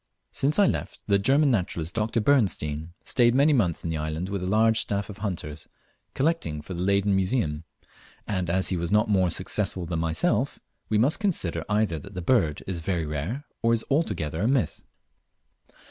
Since 0.31 0.57
I 0.57 0.65
left, 0.65 1.03
the 1.05 1.19
German 1.19 1.51
naturalist, 1.51 1.93
Dr. 1.93 2.21
Bernstein, 2.21 2.91
stayed 3.03 3.35
many 3.35 3.53
months 3.53 3.83
in 3.83 3.91
the 3.91 3.97
island 3.97 4.29
with 4.29 4.41
a 4.43 4.47
large 4.47 4.79
staff 4.79 5.11
of 5.11 5.19
hunters 5.19 5.67
collecting 6.15 6.63
for 6.63 6.73
the 6.73 6.81
Leyden 6.81 7.15
Museum; 7.15 7.65
and 8.25 8.49
as 8.49 8.69
he 8.69 8.77
was 8.77 8.89
not 8.91 9.09
more 9.09 9.29
successful 9.29 9.85
than 9.85 9.99
myself, 9.99 10.57
we 10.89 10.97
must 10.97 11.19
consider 11.19 11.63
either 11.69 11.99
that 11.99 12.15
the 12.15 12.21
bird 12.23 12.63
is 12.65 12.79
very 12.79 13.05
rare, 13.05 13.45
or 13.61 13.73
is 13.73 13.85
altogether 13.91 14.41
a 14.41 14.47
myth. 14.47 14.83